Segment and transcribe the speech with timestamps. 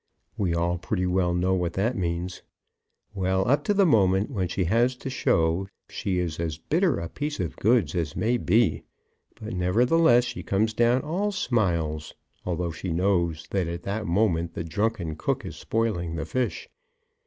[0.35, 2.41] We all pretty well know what that means.
[3.13, 7.07] Well; up to the moment when she has to show, she is as bitter a
[7.07, 8.81] piece of goods as may be.
[9.39, 12.15] But, nevertheless, she comes down all smiles,
[12.47, 16.67] although she knows that at that moment the drunken cook is spoiling the fish.